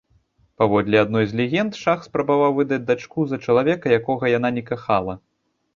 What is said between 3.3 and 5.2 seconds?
за чалавека, якога яна не кахала.